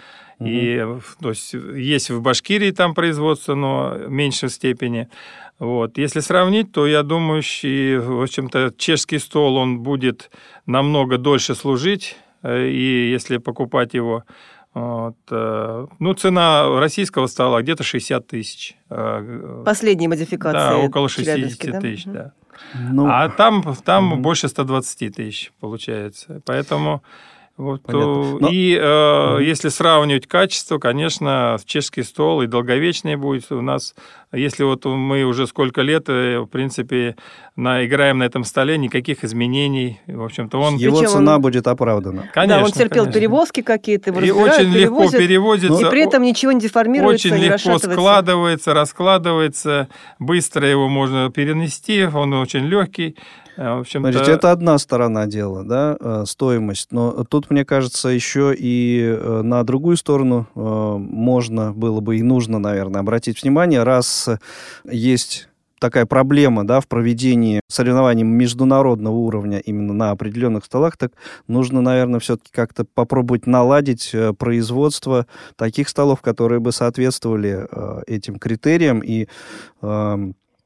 И, 0.41 0.85
то 1.21 1.29
есть, 1.29 1.53
есть 1.53 2.11
в 2.11 2.21
Башкирии 2.21 2.73
там 2.73 2.95
производство, 2.95 3.55
но 3.55 3.95
в 3.95 4.11
меньшей 4.11 4.49
степени. 4.49 5.09
Вот. 5.61 5.99
Если 5.99 6.19
сравнить, 6.19 6.73
то 6.73 6.89
я 6.89 7.05
думаю, 7.05 7.43
и, 7.63 7.97
в 7.97 8.23
общем-то, 8.23 8.73
чешский 8.77 9.19
стол, 9.19 9.57
он 9.57 9.81
будет 9.81 10.31
намного 10.67 11.19
дольше 11.19 11.55
служить, 11.55 12.17
и 12.45 13.11
если 13.11 13.37
покупать 13.39 13.95
его, 13.95 14.25
вот, 14.75 15.17
э, 15.31 15.87
ну, 15.99 16.15
цена 16.15 16.81
российского 16.81 17.27
стола 17.27 17.63
где-то 17.63 17.83
60 17.85 18.27
тысяч. 18.27 18.75
э, 18.91 19.63
Последние 19.65 20.09
модификации. 20.09 20.53
Да, 20.53 20.79
около 20.79 21.09
Челябинской, 21.09 21.73
60 21.73 21.73
да? 21.73 21.81
тысяч, 21.81 22.05
Мгм. 22.07 22.15
да. 22.15 22.33
Ну, 22.75 23.07
А 23.09 23.29
там, 23.29 23.63
там 23.85 24.07
Мгм. 24.07 24.23
больше 24.23 24.49
120 24.49 25.11
тысяч 25.11 25.53
получается. 25.61 26.41
Поэтому 26.47 27.03
вот, 27.57 27.83
Понятно. 27.83 28.11
э, 28.11 28.39
Но- 28.41 28.49
и 28.51 28.75
э, 28.81 29.33
Мгм. 29.35 29.43
если 29.43 29.69
сравнивать 29.69 30.27
качество, 30.27 30.79
конечно, 30.79 31.59
чешский 31.65 32.03
стол 32.03 32.43
и 32.43 32.47
долговечный 32.47 33.17
будет 33.17 33.51
у 33.53 33.61
нас. 33.61 33.95
Если 34.35 34.65
вот 34.65 34.87
мы 34.87 35.25
уже 35.25 35.47
сколько 35.47 35.83
лет, 35.83 36.05
э, 36.09 36.39
в 36.41 36.47
принципе, 36.47 37.17
на, 37.55 37.85
играем 37.85 38.19
на 38.19 38.23
этом 38.25 38.45
столе, 38.45 38.79
никаких 38.79 39.25
изменений. 39.25 40.01
В 40.07 40.23
общем-то, 40.25 40.59
он, 40.59 40.77
его 40.77 40.97
Причем 40.99 41.13
цена 41.13 41.35
он- 41.37 41.43
будет 41.43 41.67
оправдана. 41.67 42.31
конечно, 42.33 42.61
да, 42.61 42.65
он 42.65 42.73
терпел 42.73 43.03
конечно. 43.05 43.21
перевозки 43.21 43.61
какие-то, 43.61 44.09
его 44.11 44.21
И 44.23 44.31
очень 44.31 44.71
легко 44.73 45.11
перевозится. 45.11 45.87
и 45.87 45.91
при 45.91 46.03
этом 46.05 46.23
ничего 46.23 46.53
не 46.53 46.61
деформируется, 46.61 47.29
Очень 47.29 47.37
не 47.39 47.45
легко 47.49 47.77
складывается, 47.79 48.73
раскладывается, 48.73 49.89
быстро 50.19 50.67
его 50.67 50.89
можно 50.89 51.31
перенести, 51.31 52.05
он 52.05 52.33
очень 52.33 52.65
легкий. 52.67 53.17
Э, 53.57 53.77
В 53.77 53.81
общем-то, 53.81 54.13
Смотрите, 54.13 54.33
это 54.33 54.51
одна 54.51 54.79
сторона 54.79 55.27
дела, 55.27 55.65
да, 55.65 55.97
э, 56.01 56.25
стоимость. 56.27 56.89
Но 56.93 57.25
тут, 57.25 57.51
мне 57.51 57.65
кажется, 57.65 58.09
еще 58.09 58.55
и 58.57 59.17
э, 59.19 59.43
на 59.43 59.63
другую 59.65 59.97
сторону 59.97 60.47
э, 60.55 60.61
можно 60.61 61.73
было 61.73 62.01
бы 62.01 62.17
и 62.19 62.23
нужно, 62.23 62.59
наверное, 62.59 63.01
обратить 63.01 63.43
внимание, 63.43 63.83
раз 63.83 64.29
э, 64.29 64.39
есть 64.91 65.49
такая 65.83 66.07
проблема, 66.07 66.65
да, 66.65 66.81
в 66.81 66.87
проведении 66.87 67.61
соревнований 67.69 68.23
международного 68.23 69.17
уровня 69.17 69.59
именно 69.59 69.93
на 69.93 70.13
определенных 70.13 70.65
столах, 70.65 70.97
так 70.97 71.11
нужно, 71.49 71.81
наверное, 71.81 72.21
все-таки 72.21 72.51
как-то 72.53 72.85
попробовать 72.85 73.47
наладить 73.49 74.11
э, 74.15 74.33
производство 74.33 75.27
таких 75.57 75.89
столов, 75.89 76.23
которые 76.23 76.61
бы 76.61 76.71
соответствовали 76.71 77.67
э, 77.69 78.03
этим 78.07 78.39
критериям 78.39 79.01
и 79.01 79.27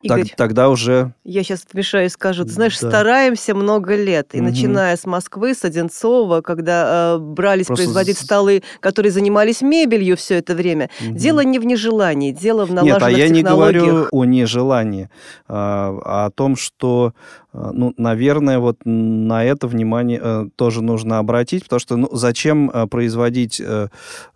эм, 0.06 0.08
так- 0.08 0.18
Игорь, 0.18 0.34
тогда 0.36 0.68
уже 0.68 1.12
я 1.24 1.42
сейчас 1.42 1.64
вмешаюсь, 1.72 2.12
скажу, 2.12 2.44
ты 2.44 2.50
знаешь, 2.50 2.78
Да. 2.80 2.88
стараемся 2.88 3.54
много 3.54 3.96
лет, 3.96 4.30
и 4.34 4.38
Мгм. 4.38 4.46
начиная 4.46 4.96
с 4.96 5.04
Москвы, 5.06 5.54
с 5.54 5.64
Одинцова, 5.64 6.40
когда 6.40 7.16
э, 7.16 7.18
брались 7.18 7.66
Просто 7.66 7.84
производить 7.84 8.18
столы, 8.18 8.62
которые 8.80 9.12
занимались 9.12 9.60
мебелью 9.62 10.16
все 10.16 10.36
это 10.38 10.54
время, 10.54 10.88
Мгм. 11.00 11.16
дело 11.16 11.40
не 11.40 11.58
в 11.58 11.64
нежелании, 11.66 12.32
дело 12.32 12.64
в 12.64 12.70
Нет, 12.70 12.76
налаженных 12.76 13.02
а 13.02 13.10
я 13.10 13.28
не 13.28 13.42
говорю 13.42 14.06
о 14.10 14.24
нежелании, 14.24 15.10
а, 15.48 15.98
а 16.04 16.26
о 16.26 16.30
том, 16.30 16.56
что, 16.56 17.12
а, 17.52 17.70
ну, 17.72 17.92
наверное, 17.96 18.58
вот 18.58 18.78
на 18.84 19.44
это 19.44 19.66
внимание 19.66 20.20
э, 20.22 20.46
тоже 20.56 20.82
нужно 20.82 21.18
обратить, 21.18 21.64
потому 21.64 21.80
что, 21.80 21.96
ну, 21.96 22.08
зачем 22.12 22.70
э, 22.70 22.86
производить 22.86 23.60
э, 23.60 23.88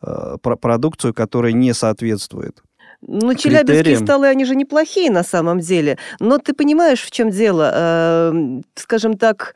э, 0.02 0.36
про- 0.42 0.56
продукцию, 0.56 1.14
которая 1.14 1.52
не 1.52 1.72
соответствует? 1.74 2.62
Ну, 3.02 3.34
челябинские 3.34 3.78
критериям. 3.82 4.04
столы, 4.06 4.28
они 4.28 4.44
же 4.44 4.54
неплохие 4.54 5.10
на 5.10 5.22
самом 5.22 5.60
деле. 5.60 5.98
Но 6.18 6.38
ты 6.38 6.52
понимаешь, 6.52 7.02
в 7.02 7.10
чем 7.10 7.30
дело? 7.30 7.70
Э, 7.74 8.60
Скажем 8.74 9.16
так, 9.16 9.54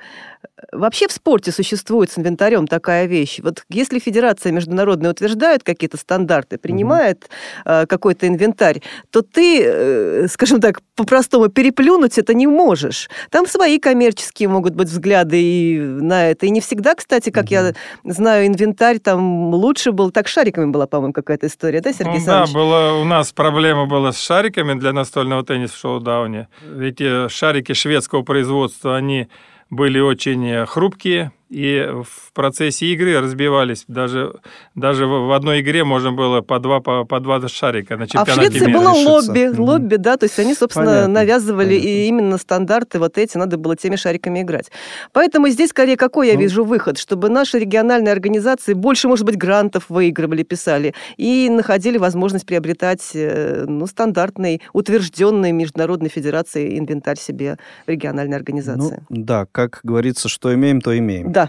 вообще 0.72 1.08
в 1.08 1.12
спорте 1.12 1.52
существует 1.52 2.10
с 2.10 2.18
инвентарем 2.18 2.66
такая 2.66 3.06
вещь. 3.06 3.40
Вот 3.42 3.64
если 3.68 3.98
федерация 3.98 4.52
международная 4.52 5.10
утверждает 5.10 5.62
какие-то 5.62 5.96
стандарты, 5.96 6.58
принимает 6.58 7.28
э, 7.64 7.86
какой-то 7.86 8.26
инвентарь, 8.28 8.82
то 9.10 9.22
ты, 9.22 9.62
э, 9.64 10.26
скажем 10.28 10.60
так, 10.60 10.80
по-простому 10.96 11.48
переплюнуть 11.48 12.18
это 12.18 12.34
не 12.34 12.46
можешь. 12.46 13.08
Там 13.30 13.46
свои 13.46 13.78
коммерческие 13.78 14.48
могут 14.48 14.74
быть 14.74 14.88
взгляды 14.88 15.40
и 15.40 15.78
на 15.78 16.30
это. 16.30 16.46
И 16.46 16.50
не 16.50 16.60
всегда, 16.60 16.94
кстати, 16.94 17.30
как 17.30 17.50
я 17.50 17.74
знаю, 18.04 18.46
инвентарь 18.46 18.98
там 18.98 19.54
лучше 19.54 19.92
был. 19.92 20.10
Так 20.10 20.28
шариками 20.28 20.70
была, 20.70 20.86
по-моему, 20.86 21.12
какая-то 21.12 21.46
история, 21.46 21.80
да, 21.80 21.92
Сергей 21.92 22.20
Ну, 22.20 22.26
да, 22.26 22.42
Александрович? 22.42 22.54
было, 22.54 22.92
у 23.00 23.04
нас 23.04 23.32
проблема 23.32 23.86
была 23.86 24.12
с 24.12 24.20
шариками 24.20 24.78
для 24.78 24.92
настольного 24.92 25.44
тенниса 25.44 25.74
в 25.74 25.78
шоу-дауне. 25.78 26.48
Эти 26.80 27.28
шарики 27.28 27.72
шведского 27.72 28.22
производства, 28.22 28.96
они 28.96 29.28
были 29.74 29.98
очень 29.98 30.66
хрупкие, 30.66 31.32
и 31.54 31.86
в 32.02 32.32
процессе 32.32 32.86
игры 32.86 33.20
разбивались. 33.20 33.84
Даже, 33.86 34.34
даже 34.74 35.06
в 35.06 35.32
одной 35.32 35.60
игре 35.60 35.84
можно 35.84 36.10
было 36.12 36.40
по 36.40 36.58
два, 36.58 36.80
по, 36.80 37.04
по 37.04 37.20
два 37.20 37.46
шарика 37.48 37.96
на 37.96 38.04
А 38.04 38.06
в 38.06 38.10
чемпионате 38.10 38.50
Швеции 38.50 38.66
мира. 38.66 38.78
было 38.80 38.90
решиться. 38.90 39.10
лобби, 39.30 39.46
Мгм. 39.48 39.60
лобби, 39.62 39.96
да, 39.96 40.16
то 40.16 40.24
есть 40.24 40.38
они, 40.38 40.54
собственно, 40.54 40.86
Понятно, 40.86 41.08
навязывали 41.14 41.68
понятно. 41.78 41.88
и 41.88 42.06
именно 42.08 42.38
стандарты 42.38 42.98
вот 42.98 43.18
эти, 43.18 43.36
надо 43.38 43.56
было 43.56 43.76
теми 43.76 43.94
шариками 43.96 44.42
играть. 44.42 44.70
Поэтому 45.12 45.48
здесь 45.48 45.70
скорее 45.70 45.96
какой 45.96 46.28
я 46.28 46.34
Ну. 46.34 46.40
вижу 46.40 46.64
выход, 46.64 46.98
чтобы 46.98 47.28
наши 47.28 47.58
региональные 47.58 48.12
организации 48.12 48.72
больше, 48.72 49.06
может 49.08 49.24
быть, 49.24 49.36
грантов 49.36 49.84
выигрывали, 49.88 50.42
писали 50.42 50.92
и 51.16 51.48
находили 51.48 51.98
возможность 51.98 52.46
приобретать, 52.46 53.10
э, 53.14 53.64
ну, 53.68 53.86
стандартный, 53.86 54.60
утвержденный 54.72 55.52
Международной 55.52 56.08
Федерацией 56.08 56.78
инвентарь 56.78 57.18
себе 57.18 57.58
региональной 57.86 58.32
Ну, 58.32 58.36
организации. 58.38 59.04
да, 59.08 59.46
как 59.52 59.80
говорится, 59.84 60.28
что 60.28 60.52
имеем, 60.52 60.80
то 60.80 60.96
имеем. 60.98 61.30
Да. 61.32 61.43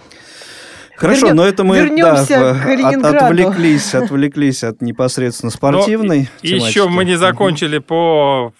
Хорошо, 0.97 1.27
Вернем- 1.27 1.33
но 1.35 1.45
это 1.45 1.63
мы 1.65 1.89
да, 1.99 2.13
от- 2.21 2.31
отвлеклись, 3.23 3.93
отвлеклись 3.93 4.63
от 4.63 4.81
непосредственно 4.81 5.51
спортивной 5.51 6.29
И 6.41 6.47
еще 6.55 6.71
тематики. 6.71 6.95
мы 6.95 7.03
не 7.05 7.15
закончили 7.17 7.79
по, 7.79 8.53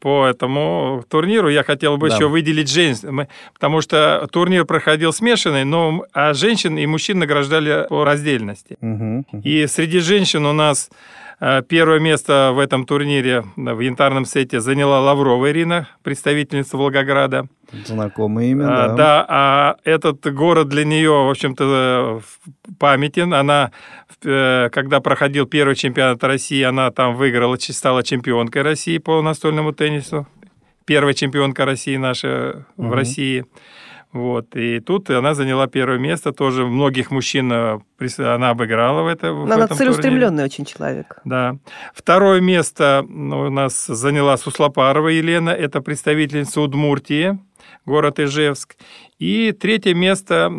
по, 0.00 0.26
этому 0.26 1.04
турниру. 1.10 1.50
Я 1.50 1.64
хотел 1.64 1.98
бы 1.98 2.08
Да. 2.08 2.14
еще 2.16 2.28
выделить 2.28 2.70
женщин, 2.70 3.26
потому 3.52 3.82
что 3.82 4.26
турнир 4.32 4.64
проходил 4.64 5.12
смешанный, 5.12 5.64
но 5.64 6.04
а 6.14 6.32
женщин 6.32 6.78
и 6.78 6.86
мужчин 6.86 7.18
награждали 7.18 7.86
по 7.90 8.04
раздельности. 8.04 8.78
Мгм. 8.80 9.26
И 9.44 9.66
среди 9.66 9.98
женщин 9.98 10.46
у 10.46 10.52
нас 10.54 10.88
первое 11.68 11.98
место 11.98 12.52
в 12.54 12.60
этом 12.60 12.86
турнире 12.86 13.44
в 13.56 13.80
янтарном 13.80 14.24
сете 14.24 14.60
заняла 14.60 15.00
Лаврова 15.00 15.50
Ирина, 15.50 15.88
представительница 16.02 16.76
Волгограда. 16.76 17.48
Знакомое 17.84 18.46
имя, 18.52 18.66
а, 18.66 18.88
да. 18.88 18.94
Да, 18.94 19.26
а 19.28 19.76
этот 19.82 20.32
город 20.32 20.68
для 20.68 20.84
нее, 20.84 21.10
в 21.10 21.30
общем-то, 21.30 22.20
памятен. 22.78 23.34
Она, 23.34 23.72
э, 24.22 24.68
когда 24.70 25.00
проходил 25.00 25.46
первый 25.46 25.74
чемпионат 25.74 26.22
России, 26.22 26.62
она 26.62 26.90
там 26.90 27.16
выиграла, 27.16 27.56
стала 27.58 28.02
чемпионкой 28.04 28.62
России 28.62 28.98
по 28.98 29.20
настольному 29.22 29.72
теннису. 29.72 30.28
Первая 30.84 31.14
чемпионка 31.14 31.64
России 31.64 31.96
наша 31.96 32.66
угу. 32.76 32.88
в 32.88 32.92
России. 32.92 33.46
Вот. 34.12 34.54
И 34.56 34.80
тут 34.80 35.08
она 35.10 35.34
заняла 35.34 35.66
первое 35.66 35.98
место. 35.98 36.32
Тоже 36.32 36.66
многих 36.66 37.10
мужчин 37.10 37.52
э, 37.52 37.78
она 38.18 38.50
обыграла 38.50 39.02
в, 39.02 39.06
это, 39.06 39.32
в 39.32 39.44
она 39.44 39.64
этом 39.64 39.76
целеустремленный 39.76 40.26
турнире. 40.28 40.44
очень 40.44 40.64
человек. 40.64 41.18
Да. 41.24 41.56
Второе 41.94 42.40
место 42.40 43.04
ну, 43.08 43.40
у 43.40 43.50
нас 43.50 43.86
заняла 43.86 44.36
Суслопарова 44.36 45.08
Елена. 45.08 45.50
Это 45.50 45.80
представительница 45.80 46.60
Удмуртии 46.60 47.38
город 47.86 48.20
Ижевск. 48.20 48.76
И 49.22 49.52
третье 49.52 49.94
место 49.94 50.50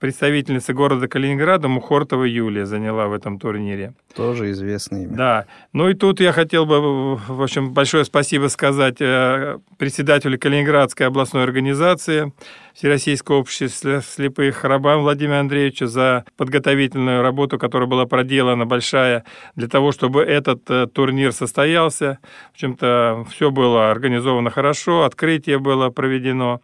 представительница 0.00 0.72
города 0.72 1.06
Калининграда 1.06 1.68
Мухортова 1.68 2.24
Юлия 2.24 2.64
заняла 2.64 3.08
в 3.08 3.12
этом 3.12 3.38
турнире. 3.38 3.92
Тоже 4.16 4.52
известное 4.52 5.02
имя. 5.02 5.14
Да. 5.14 5.46
Ну 5.74 5.90
и 5.90 5.94
тут 5.94 6.18
я 6.18 6.32
хотел 6.32 6.64
бы, 6.64 7.16
в 7.16 7.42
общем, 7.42 7.74
большое 7.74 8.06
спасибо 8.06 8.46
сказать 8.46 9.02
э, 9.02 9.58
председателю 9.76 10.38
Калининградской 10.38 11.08
областной 11.08 11.42
организации 11.42 12.32
Всероссийского 12.72 13.36
общества 13.36 14.00
слепых 14.00 14.64
Рабам 14.64 15.02
Владимиру 15.02 15.40
Андреевичу 15.40 15.86
за 15.86 16.24
подготовительную 16.38 17.20
работу, 17.20 17.58
которая 17.58 17.88
была 17.88 18.06
проделана 18.06 18.64
большая 18.64 19.24
для 19.56 19.68
того, 19.68 19.92
чтобы 19.92 20.22
этот 20.22 20.70
э, 20.70 20.86
турнир 20.86 21.32
состоялся. 21.32 22.18
В 22.52 22.54
общем-то, 22.54 23.26
все 23.30 23.50
было 23.50 23.90
организовано 23.90 24.48
хорошо, 24.48 25.04
открытие 25.04 25.58
было 25.58 25.90
проведено. 25.90 26.62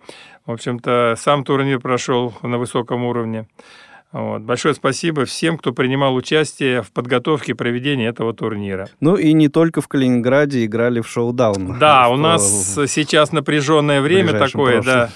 В 0.51 0.55
общем-то, 0.55 1.15
сам 1.17 1.45
турнир 1.45 1.79
прошел 1.79 2.35
на 2.43 2.59
высоком 2.59 3.05
уровне. 3.05 3.47
Вот. 4.11 4.43
Большое 4.43 4.75
спасибо 4.75 5.25
всем, 5.25 5.57
кто 5.57 5.73
принимал 5.73 6.17
участие 6.17 6.83
в 6.83 6.91
подготовке 6.91 7.53
и 7.53 7.55
проведении 7.55 8.09
этого 8.09 8.35
турнира. 8.35 8.89
Ну 8.99 9.15
и 9.15 9.33
не 9.33 9.49
только 9.49 9.81
в 9.81 9.87
Калининграде 9.87 10.65
играли 10.65 11.03
в 11.03 11.07
шоу-даун. 11.07 11.79
Да, 11.79 12.09
у 12.09 12.17
нас 12.17 12.75
сейчас 12.89 13.31
напряженное 13.31 14.01
время 14.01 14.33
такое, 14.33 14.83
прошлом. 14.83 14.83
да. 14.85 15.11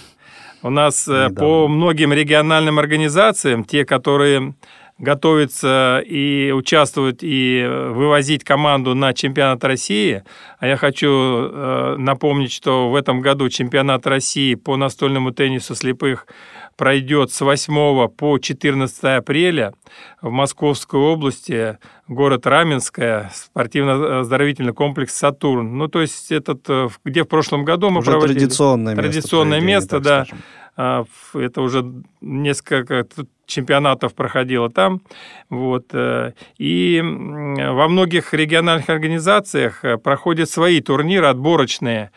У 0.62 0.70
нас 0.70 1.08
э, 1.08 1.10
Недавно. 1.10 1.34
по 1.34 1.66
многим 1.66 2.12
региональным 2.12 2.78
организациям, 2.78 3.64
те, 3.64 3.84
которые 3.84 4.54
готовиться 4.98 6.02
и 6.06 6.52
участвовать 6.54 7.18
и 7.22 7.64
вывозить 7.66 8.44
команду 8.44 8.94
на 8.94 9.12
чемпионат 9.12 9.64
России. 9.64 10.22
А 10.58 10.66
я 10.66 10.76
хочу 10.76 11.08
э, 11.08 11.96
напомнить, 11.98 12.52
что 12.52 12.90
в 12.90 12.94
этом 12.94 13.20
году 13.20 13.48
чемпионат 13.48 14.06
России 14.06 14.54
по 14.54 14.76
настольному 14.76 15.32
теннису 15.32 15.74
слепых 15.74 16.26
пройдет 16.76 17.32
с 17.32 17.40
8 17.40 18.08
по 18.08 18.38
14 18.38 19.04
апреля 19.04 19.74
в 20.20 20.30
Московской 20.30 21.00
области, 21.00 21.78
город 22.08 22.46
Раменское, 22.46 23.30
спортивно-оздоровительный 23.34 24.72
комплекс 24.72 25.14
«Сатурн». 25.14 25.76
Ну, 25.76 25.88
то 25.88 26.00
есть 26.00 26.30
этот, 26.30 26.68
э, 26.68 26.88
где 27.04 27.24
в 27.24 27.28
прошлом 27.28 27.64
году 27.64 27.90
мы 27.90 28.00
Уже 28.00 28.12
проводили... 28.12 28.38
Традиционное 28.38 28.94
место. 28.94 29.02
Традиционное 29.12 29.60
место, 29.60 30.00
да. 30.00 30.24
Скажем. 30.24 30.42
А, 30.76 31.04
это 31.35 31.61
уже 31.62 31.85
несколько 32.21 33.07
чемпионатов 33.47 34.14
проходило 34.14 34.71
там. 34.71 35.02
Вот. 35.50 35.87
Э, 35.93 36.33
и 36.59 37.00
во 37.02 37.88
многих 37.88 38.35
региональных 38.35 38.88
организациях 38.88 39.85
э, 39.85 39.99
проходят 39.99 40.50
свои 40.50 40.81
турниры 40.81 41.26
отборочные 41.26 42.11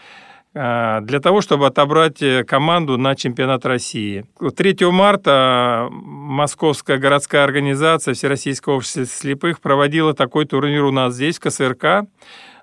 э, 0.53 0.99
для 1.01 1.19
того, 1.19 1.41
чтобы 1.41 1.67
отобрать 1.67 2.23
команду 2.47 2.97
на 2.97 3.15
чемпионат 3.15 3.65
России. 3.65 4.25
3 4.55 4.77
марта 4.91 5.87
Московская 5.91 6.97
городская 6.97 7.43
организация 7.43 8.13
Всероссийского 8.13 8.75
общества 8.75 9.05
слепых 9.05 9.59
проводила 9.59 10.13
такой 10.13 10.45
турнир 10.45 10.83
у 10.83 10.91
нас 10.91 11.15
здесь, 11.15 11.37
в 11.37 11.41
КСРК. 11.41 12.07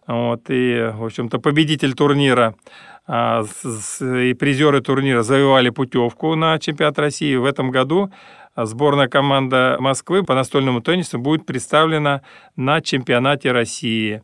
Вот, 0.06 0.42
и, 0.50 0.90
в 0.92 1.04
общем-то, 1.04 1.38
победитель 1.38 1.94
турнира 1.94 2.54
а, 2.54 2.93
и 3.06 4.34
призеры 4.34 4.80
турнира 4.80 5.22
завоевали 5.22 5.70
путевку 5.70 6.34
на 6.34 6.58
чемпионат 6.58 6.98
России. 6.98 7.36
В 7.36 7.44
этом 7.44 7.70
году 7.70 8.10
сборная 8.56 9.08
команда 9.08 9.76
Москвы 9.78 10.22
по 10.22 10.34
настольному 10.34 10.80
теннису 10.80 11.18
будет 11.18 11.44
представлена 11.44 12.22
на 12.56 12.80
чемпионате 12.80 13.52
России. 13.52 14.22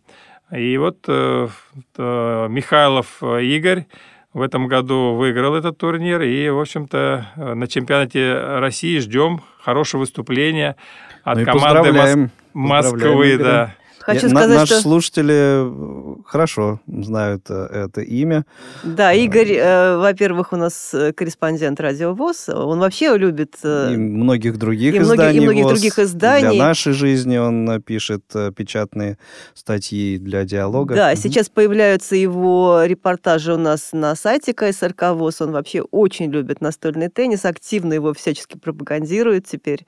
И 0.50 0.76
вот 0.78 1.04
э, 1.06 1.49
э, 1.96 2.46
Михайлов 2.49 3.23
Игорь 3.23 3.86
в 4.32 4.43
этом 4.43 4.66
году 4.66 5.14
выиграл 5.14 5.54
этот 5.54 5.78
турнир. 5.78 6.23
И, 6.23 6.49
в 6.49 6.58
общем-то, 6.58 7.32
на 7.36 7.66
чемпионате 7.69 8.58
России 8.58 8.99
ждем 8.99 9.43
хорошего 9.60 10.00
выступления 10.00 10.76
от 11.23 11.38
ну 11.38 11.45
команды 11.45 11.93
Мос... 11.93 12.30
Москвы. 12.54 13.38
Да. 13.38 13.75
Хочу 14.14 14.26
Я, 14.26 14.30
сказать, 14.30 14.58
наши 14.58 14.73
что... 14.75 14.82
слушатели 14.82 15.34
э, 15.34 16.14
хорошо 16.26 16.80
знают 16.86 17.46
э, 17.49 17.84
это 17.84 18.00
имя. 18.00 18.44
Да, 18.82 19.12
Игорь, 19.12 19.52
э, 19.52 19.99
во-первых, 19.99 20.52
у 20.52 20.56
нас 20.56 20.92
э, 20.92 21.12
корреспондент 21.12 21.78
Радио 21.80 22.12
ВОЗ. 22.12 22.49
Он 22.49 22.80
вообще 22.80 23.16
любит... 23.16 23.54
Э, 23.62 23.92
и 23.92 23.96
многих 23.96 24.58
других 24.58 24.94
и 24.94 24.99
изданий 24.99 25.38
И 25.38 25.40
многих 25.40 25.64
ВОЗ. 25.64 25.73
других 25.75 25.99
изданий. 26.00 26.56
Для 26.56 26.64
нашей 26.64 26.92
жизни 26.92 27.36
он 27.36 27.80
пишет 27.82 28.25
печатные 28.56 29.16
статьи 29.54 30.18
для 30.18 30.44
диалога. 30.44 30.94
Да, 30.96 31.12
угу. 31.12 31.20
сейчас 31.20 31.49
появляются 31.49 32.16
его 32.16 32.82
репортажи 32.84 33.54
у 33.54 33.58
нас 33.58 33.90
на 33.92 34.16
сайте 34.16 34.52
КСРК 34.52 35.12
ВОЗ. 35.12 35.42
Он 35.42 35.52
вообще 35.52 35.82
очень 35.82 36.30
любит 36.30 36.60
настольный 36.60 37.08
теннис, 37.08 37.44
активно 37.44 37.92
его 37.92 38.12
всячески 38.12 38.58
пропагандирует 38.58 39.46
теперь. 39.46 39.86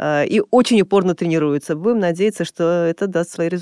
И 0.00 0.42
очень 0.50 0.80
упорно 0.80 1.14
тренируется. 1.14 1.76
Будем 1.76 1.98
надеяться, 1.98 2.44
что 2.44 2.86
это 2.88 3.06
даст 3.06 3.32
свои 3.32 3.48
результаты 3.48 3.57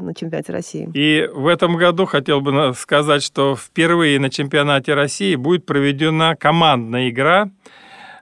на 0.00 0.14
чемпионате 0.14 0.52
России. 0.52 0.90
И 0.94 1.28
в 1.32 1.46
этом 1.46 1.76
году 1.76 2.06
хотел 2.06 2.40
бы 2.40 2.72
сказать, 2.76 3.22
что 3.22 3.56
впервые 3.56 4.18
на 4.18 4.30
чемпионате 4.30 4.94
России 4.94 5.34
будет 5.36 5.66
проведена 5.66 6.36
командная 6.36 7.10
игра. 7.10 7.50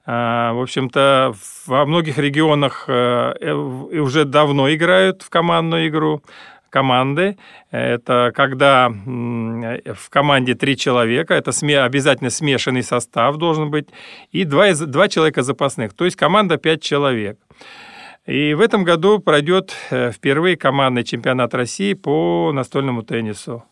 А, 0.07 0.53
в 0.53 0.61
общем-то, 0.61 1.35
во 1.67 1.87
многих 1.87 2.19
регионах 2.19 2.85
э, 2.89 3.35
э, 3.41 3.53
уже 3.53 4.27
давно 4.27 4.73
играют 4.73 5.23
в 5.23 5.31
командную 5.31 5.89
игру 5.89 6.23
команды. 6.75 7.39
Это 7.71 8.33
когда 8.35 8.89
в 8.89 10.11
команде 10.11 10.55
три 10.55 10.77
человека, 10.77 11.33
это 11.35 11.53
обязательно 11.85 12.31
смешанный 12.31 12.83
состав 12.83 13.37
должен 13.37 13.71
быть, 13.71 13.87
и 14.33 14.45
два, 14.45 14.75
два 14.75 15.09
человека 15.09 15.43
запасных, 15.43 15.95
то 15.95 16.05
есть 16.05 16.17
команда 16.17 16.57
пять 16.57 16.83
человек. 16.83 17.39
И 18.27 18.55
в 18.55 18.61
этом 18.61 18.85
году 18.85 19.19
пройдет 19.19 19.75
э, 19.91 20.11
впервые 20.11 20.57
командный 20.57 21.05
чемпионат 21.05 21.53
России 21.55 21.93
по 21.93 22.53
настольному 22.53 23.03
теннису. 23.03 23.65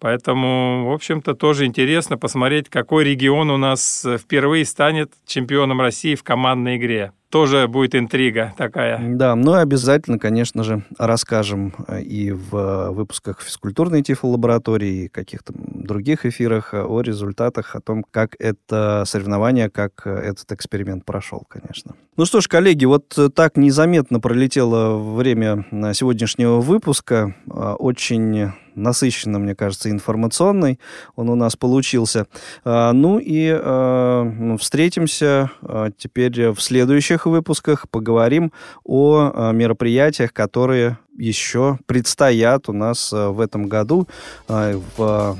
Поэтому, 0.00 0.88
в 0.88 0.92
общем-то, 0.92 1.34
тоже 1.34 1.64
интересно 1.64 2.18
посмотреть, 2.18 2.68
какой 2.68 3.04
регион 3.04 3.50
у 3.50 3.56
нас 3.56 4.04
э, 4.04 4.18
впервые 4.18 4.64
станет 4.64 5.12
чемпионом 5.24 5.80
России 5.80 6.16
в 6.16 6.24
командной 6.24 6.76
игре 6.78 7.12
тоже 7.32 7.66
будет 7.66 7.94
интрига 7.94 8.52
такая. 8.58 9.00
Да, 9.02 9.34
ну 9.34 9.56
и 9.56 9.60
обязательно, 9.60 10.18
конечно 10.18 10.62
же, 10.62 10.84
расскажем 10.98 11.72
э, 11.88 12.02
и 12.02 12.30
в 12.30 12.54
э, 12.54 12.90
выпусках 12.90 13.40
физкультурной 13.40 14.02
тифлолаборатории, 14.02 15.04
и 15.04 15.08
каких-то 15.08 15.54
других 15.56 16.26
эфирах 16.26 16.74
о 16.74 17.00
результатах, 17.00 17.74
о 17.74 17.80
том, 17.80 18.04
как 18.08 18.36
это 18.38 19.04
соревнование, 19.06 19.70
как 19.70 20.06
этот 20.06 20.52
эксперимент 20.52 21.06
прошел, 21.06 21.44
конечно. 21.48 21.94
Ну 22.18 22.26
что 22.26 22.42
ж, 22.42 22.48
коллеги, 22.48 22.84
вот 22.84 23.18
так 23.34 23.56
незаметно 23.56 24.20
пролетело 24.20 24.98
время 24.98 25.64
сегодняшнего 25.94 26.60
выпуска. 26.60 27.34
Очень 27.46 28.52
насыщенно, 28.74 29.38
мне 29.38 29.54
кажется, 29.54 29.90
информационный 29.90 30.78
он 31.16 31.28
у 31.28 31.34
нас 31.34 31.56
получился. 31.56 32.26
А, 32.64 32.92
ну 32.92 33.18
и 33.18 33.52
ну, 33.52 34.56
встретимся 34.58 35.50
теперь 35.98 36.50
в 36.50 36.60
следующих 36.60 37.26
выпусках 37.26 37.88
поговорим 37.88 38.52
о 38.84 39.30
э, 39.32 39.52
мероприятиях, 39.52 40.32
которые 40.32 40.98
еще 41.16 41.78
предстоят 41.86 42.68
у 42.68 42.72
нас 42.72 43.12
э, 43.12 43.28
в 43.28 43.40
этом 43.40 43.68
году, 43.68 44.08
э, 44.48 44.80
в 44.96 45.38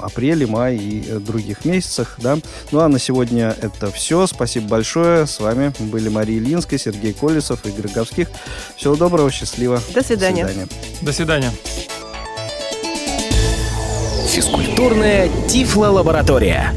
апреле, 0.00 0.46
мае 0.46 0.76
и 0.76 1.12
других 1.18 1.64
месяцах. 1.64 2.18
Да? 2.20 2.38
Ну 2.72 2.80
а 2.80 2.88
на 2.88 2.98
сегодня 2.98 3.54
это 3.60 3.90
все. 3.90 4.26
Спасибо 4.26 4.68
большое. 4.68 5.26
С 5.26 5.40
вами 5.40 5.72
были 5.78 6.08
Мария 6.08 6.38
Ильинская, 6.38 6.78
Сергей 6.78 7.12
Колесов, 7.12 7.64
Игорь 7.64 7.90
Говских. 7.92 8.28
Всего 8.76 8.96
доброго, 8.96 9.30
счастливо. 9.30 9.80
До 9.94 10.02
свидания. 10.02 10.44
До 10.44 10.52
свидания. 10.52 10.68
До 11.02 11.12
свидания. 11.12 11.95
Физкультурная 14.36 15.30
Тифло-лаборатория. 15.48 16.74